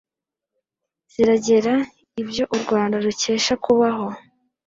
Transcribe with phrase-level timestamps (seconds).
[1.11, 1.73] zirengera
[2.21, 4.07] ibyo u rwanda rukesha kubaho